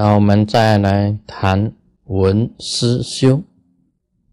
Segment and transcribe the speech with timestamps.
[0.00, 1.74] 然后我们再来谈
[2.04, 3.42] 文思修。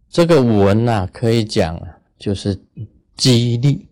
[0.07, 1.77] 这个文呐，可以讲，
[2.17, 2.57] 就是
[3.17, 3.85] 激励。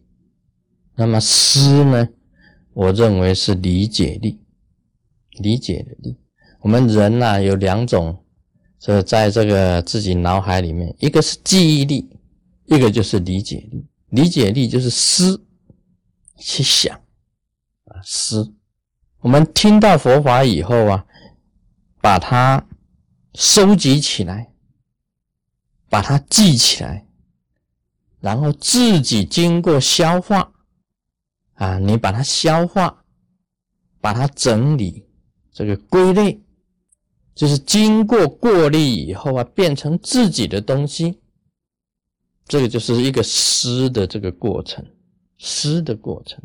[0.96, 2.07] 那么思呢，
[2.71, 4.39] 我认为是理解力，
[5.39, 6.15] 理解的力。
[6.61, 8.23] 我们人呐，有两种，
[8.79, 12.10] 这在这个自己脑海里面，一个是记忆力，
[12.67, 13.85] 一个就是理解力。
[14.12, 15.44] 理解力就是思，
[16.38, 16.95] 去想
[17.87, 18.53] 啊，思。
[19.20, 21.05] 我们听到佛法以后啊。
[22.05, 22.63] 把它
[23.33, 24.53] 收集起来，
[25.89, 27.07] 把它记起来，
[28.19, 30.53] 然后自己经过消化，
[31.55, 33.03] 啊，你把它消化，
[33.99, 35.03] 把它整理，
[35.51, 36.39] 这个归类，
[37.33, 41.19] 就是经过过滤以后啊，变成自己的东西，
[42.45, 44.85] 这个就是一个诗的这个过程，
[45.37, 46.39] 诗的过程，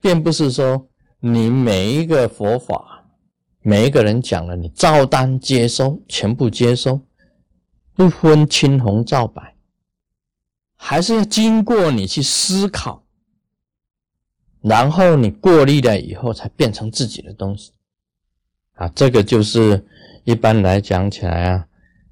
[0.00, 0.90] 并不是说
[1.20, 2.90] 你每一个佛法。
[3.66, 7.00] 每一个人讲了，你照单接收，全部接收，
[7.94, 9.56] 不分青红皂白，
[10.76, 13.06] 还是要经过你去思考，
[14.60, 17.72] 然后你过滤了以后，才变成自己的东西。
[18.74, 19.82] 啊，这个就是
[20.24, 21.66] 一般来讲起来啊，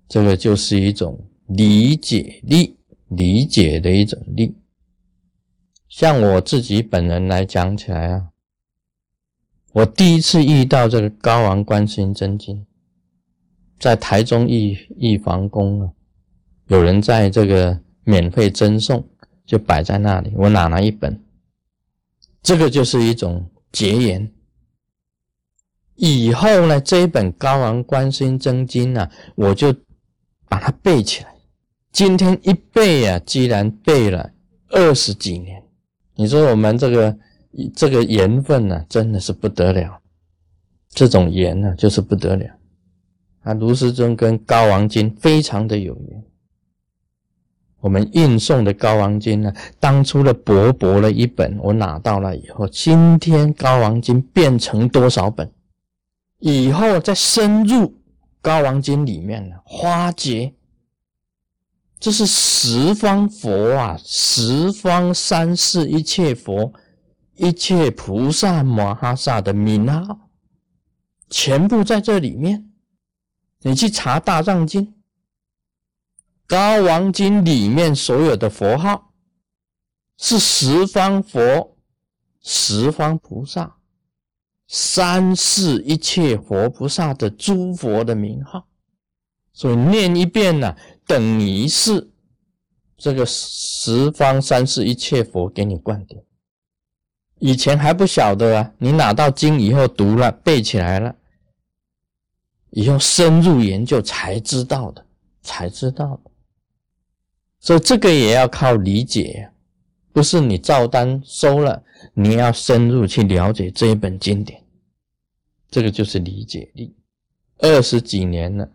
[0.09, 4.57] 这个就是一种理解力，理解的一种力。
[5.87, 8.32] 像我自己本人来讲起来啊。
[9.73, 12.67] 我第一次遇到这个高王观世音真经，
[13.79, 15.91] 在台中义义房宫啊，
[16.67, 19.03] 有人在这个免费赠送，
[19.47, 20.31] 就摆在那里。
[20.37, 21.19] 我拿了一本，
[22.43, 24.31] 这个就是一种结缘。
[25.97, 29.75] 以后呢，这一本高王观世音真经啊，我就
[30.51, 31.35] 把它背起来。
[31.91, 34.33] 今天一背啊，居然背了
[34.69, 35.63] 二十几年。
[36.17, 37.19] 你说我们这个。
[37.75, 40.01] 这个缘分呢，真的是不得了。
[40.89, 42.47] 这种缘呢，就是不得了。
[43.43, 46.25] 啊，卢师尊跟高王经非常的有缘。
[47.81, 55.51] 我们运送的高王经呢，当初的薄薄的一本，我拿到了以后，今天高王经变成多少本？
[56.39, 57.95] 以后再深入
[58.41, 60.55] 高王经里面呢，花结，
[61.99, 66.73] 这是十方佛啊，十方三世一切佛。
[67.37, 70.29] 一切菩萨摩诃萨的名号，
[71.31, 72.71] 全部在这里面。
[73.61, 74.87] 你去查《大藏经》
[76.47, 79.13] 《高王经》里面所有的佛号，
[80.19, 81.77] 是十方佛、
[82.41, 83.77] 十方菩萨、
[84.67, 88.67] 三世一切佛菩萨的诸佛的名号。
[89.53, 90.77] 所以念一遍呢，
[91.07, 92.11] 等于是
[92.97, 96.23] 这个十方三世一切佛给你灌顶。
[97.45, 101.17] 以前还不晓得啊，你拿到经以后读了背起来了，
[102.71, 105.05] 以后深入研究才知道的，
[105.43, 106.31] 才知道的。
[107.59, 109.51] 所以这个也要靠理解，
[110.13, 111.83] 不是你照单收了，
[112.15, 114.63] 你要深入去了解这一本经典，
[115.69, 116.95] 这个就是理解力。
[117.59, 118.65] 二十几年了，《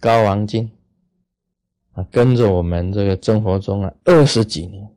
[0.00, 0.68] 高王经》
[2.00, 4.92] 啊，跟着我们这个生活中啊，二十几年。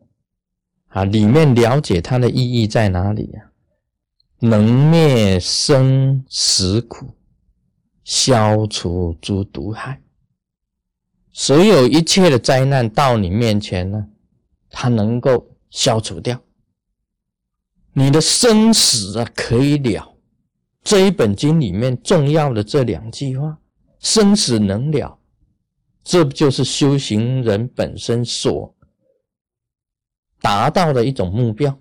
[0.92, 3.42] 啊，里面了解它的意义在哪里呀？
[4.40, 7.08] 能灭生死苦，
[8.04, 10.02] 消除诸毒害。
[11.32, 14.08] 所有一切的灾难到你面前呢，
[14.70, 16.42] 它能够消除掉。
[17.94, 20.14] 你的生死啊，可以了。
[20.84, 23.60] 这一本经里面重要的这两句话：
[24.00, 25.20] 生死能了，
[26.04, 28.76] 这不就是修行人本身所。
[30.42, 31.78] 达到的一种目标，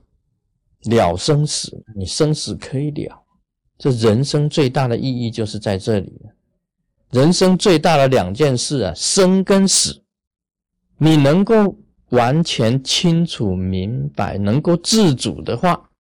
[0.83, 3.23] 了生死，你生死可以了，
[3.79, 6.21] 这人生最大的意义就是在这里。
[7.11, 10.03] 人生最大的两件事啊，生跟死，
[10.99, 11.77] 你能够
[12.11, 15.91] 完全清楚明白，能够自主的话，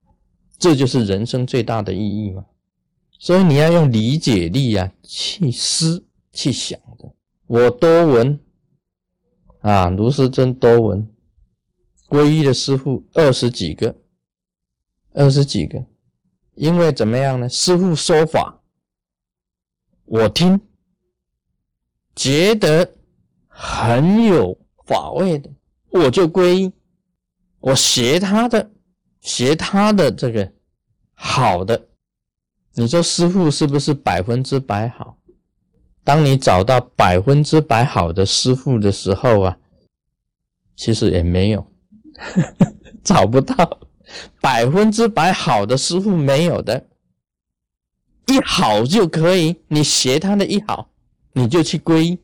[0.58, 2.44] 这就是人生最大的意义嘛。
[3.18, 7.12] 所以你要用理解力啊，去思去想的。
[7.46, 8.38] 我多闻
[9.62, 11.08] 啊，卢师真多闻。
[12.10, 13.94] 皈依的师傅二十几个，
[15.12, 15.86] 二十几个，
[16.56, 17.48] 因为怎么样呢？
[17.48, 18.60] 师傅说法，
[20.06, 20.60] 我听，
[22.16, 22.96] 觉得
[23.46, 25.48] 很有法味的，
[25.90, 26.72] 我就皈依，
[27.60, 28.72] 我学他的，
[29.20, 30.52] 学他的这个
[31.14, 31.86] 好的。
[32.74, 35.16] 你说师傅是不是百分之百好？
[36.02, 39.58] 当你找到百分之百好的师傅的时候啊，
[40.74, 41.69] 其实也没有。
[43.02, 43.80] 找不到
[44.40, 46.86] 百分之百好的师傅没有的，
[48.26, 50.90] 一好就可以，你学他的一好，
[51.32, 52.18] 你就去皈依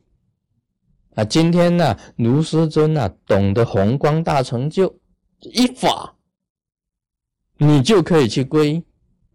[1.14, 1.25] 啊。
[1.25, 4.98] 今天呢，卢师尊呢，懂得宏光大成就
[5.40, 6.14] 一法，
[7.58, 8.84] 你就可以去皈依。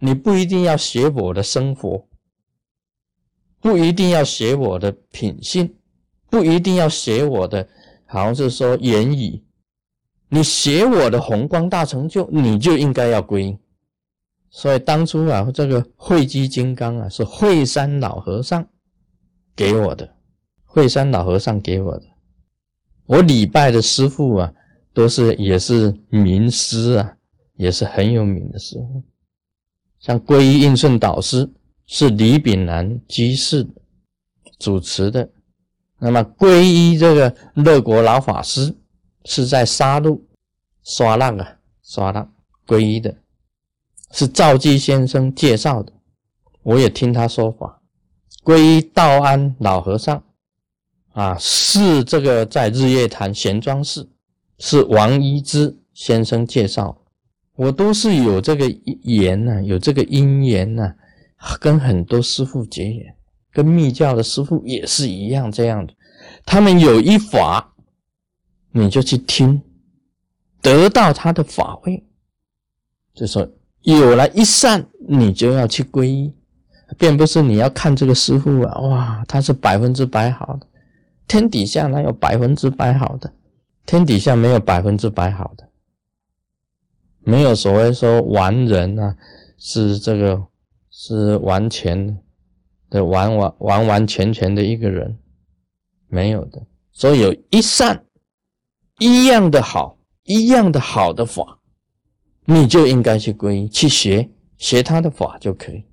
[0.04, 2.08] 你不一定要学我的生活，
[3.60, 5.76] 不一定要学我的品性，
[6.28, 7.70] 不一定要学我的，
[8.08, 9.44] 好像是说言语。
[10.34, 13.58] 你学我的宏光大成就，你就应该要皈依。
[14.50, 18.66] 所以当初啊，这个慧基金刚啊，是惠山老和尚
[19.54, 20.10] 给我的。
[20.64, 22.04] 惠山老和尚给我的，
[23.06, 24.54] 我礼拜的师傅啊，
[24.94, 27.14] 都是也是名师啊，
[27.58, 29.04] 也是很有名的师傅。
[30.00, 31.50] 像皈依应顺导师
[31.88, 33.68] 是李炳南居士
[34.60, 35.30] 主持的，
[36.00, 38.74] 那么皈依这个乐国老法师
[39.26, 40.28] 是在沙路
[40.84, 42.34] 刷浪啊刷浪
[42.66, 43.16] 皈依的，
[44.12, 45.94] 是赵基先生介绍的，
[46.64, 47.82] 我也听他说法。
[48.44, 50.24] 皈依道安老和尚
[51.14, 54.10] 啊，是这个在日月潭玄奘寺，
[54.58, 56.98] 是王一之先生介绍。
[57.56, 58.68] 我都是有这个
[59.04, 60.96] 缘呐，有这个因缘呐，
[61.60, 63.16] 跟很多师傅结缘，
[63.52, 65.94] 跟密教的师傅也是一样这样的。
[66.46, 67.71] 他们有一法，
[68.72, 69.62] 你就去听，
[70.62, 72.04] 得到他的法位，
[73.14, 73.48] 就说
[73.82, 76.34] 有了一善，你就要去皈依，
[76.98, 80.68] 并不是你要看这个师傅啊，哇，他是百分之百好的，
[81.28, 83.34] 天底下哪有百分之百好的？
[83.86, 85.68] 天底下没有百分之百好的。
[87.24, 89.16] 没有所谓说完人啊，
[89.58, 90.42] 是这个
[90.90, 92.18] 是完全
[92.90, 95.18] 的完完完完全全的一个人，
[96.08, 96.66] 没有的。
[96.92, 98.06] 所以有一善
[99.02, 101.60] 一样的好，一样的好的法，
[102.46, 105.84] 你就应该去皈依去学学他的法就可以。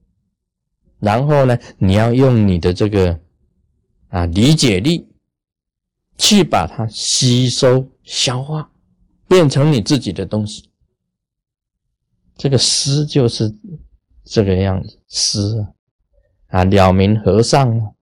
[0.99, 3.19] 然后呢，你要用你的这个
[4.09, 5.09] 啊理解力
[6.19, 8.71] 去把它吸收消化，
[9.27, 10.69] 变成你自己的东西。
[12.37, 13.51] 这个诗就是
[14.23, 15.67] 这个样子，诗
[16.49, 17.93] 啊，了明和尚啊，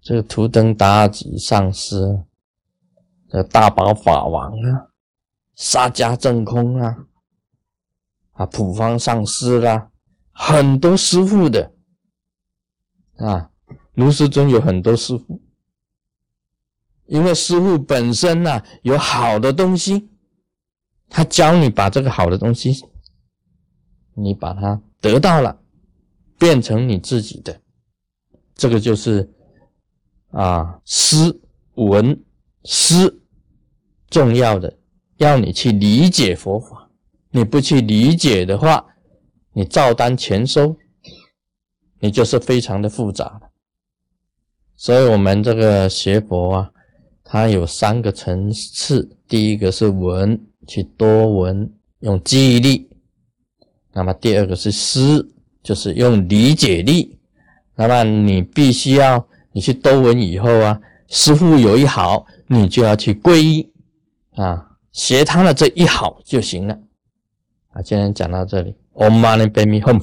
[0.00, 2.20] 这个图登达吉上师，
[3.44, 4.88] 大宝法王啊，
[5.54, 6.96] 沙迦正空啊，
[8.32, 9.90] 啊，普方上师啦，
[10.32, 11.72] 很多师傅的
[13.16, 13.50] 啊，
[13.94, 15.40] 卢师尊有很多师傅，
[17.06, 20.10] 因为师傅本身呢有好的东西，
[21.08, 22.84] 他教你把这个好的东西。
[24.18, 25.60] 你把它得到了，
[26.38, 27.60] 变成你自己的，
[28.54, 29.30] 这个就是
[30.30, 31.38] 啊，诗
[31.74, 32.24] 文
[32.64, 33.20] 诗
[34.08, 34.76] 重要的，
[35.16, 36.88] 要你去理解佛法。
[37.30, 38.86] 你不去理解的话，
[39.52, 40.76] 你照单全收，
[42.00, 43.40] 你就是非常的复杂了。
[44.76, 46.70] 所以，我们这个学佛啊，
[47.24, 49.16] 它有三个层次。
[49.28, 51.70] 第一个是闻，去多闻，
[52.00, 52.88] 用记忆力。
[53.92, 57.18] 那么第二个是思，就是用理解力。
[57.74, 63.70] 那么你必须要你去多闻以后啊，师傅有一好，你就要去皈依
[64.36, 66.78] 啊，学他的这一好就行了。
[67.72, 70.02] 啊，今天讲到这里，Om Mani Padme Hum。